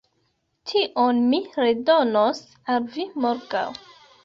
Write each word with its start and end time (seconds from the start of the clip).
Tion 0.71 1.19
mi 1.33 1.41
redonos 1.65 2.41
al 2.77 2.91
vi 2.97 3.09
morgaŭ 3.27 3.65